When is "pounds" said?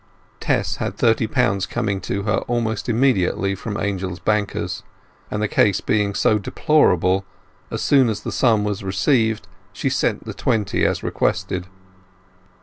1.27-1.67